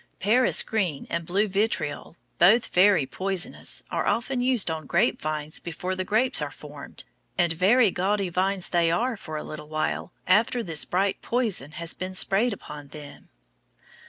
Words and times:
Paris 0.19 0.63
green 0.63 1.05
and 1.11 1.27
blue 1.27 1.47
vitriol, 1.47 2.17
both 2.39 2.69
very 2.73 3.05
poisonous, 3.05 3.83
are 3.91 4.07
often 4.07 4.41
used 4.41 4.71
on 4.71 4.87
grape 4.87 5.21
vines 5.21 5.59
before 5.59 5.95
the 5.95 6.03
grapes 6.03 6.41
are 6.41 6.49
formed, 6.49 7.03
and 7.37 7.53
very 7.53 7.91
gaudy 7.91 8.29
vines 8.29 8.69
they 8.69 8.89
are 8.89 9.15
for 9.15 9.37
a 9.37 9.43
little 9.43 9.69
while 9.69 10.11
after 10.25 10.63
this 10.63 10.85
bright 10.85 11.21
poison 11.21 11.73
has 11.73 11.93
been 11.93 12.15
sprayed 12.15 12.51
upon 12.51 12.87
them. 12.87 13.29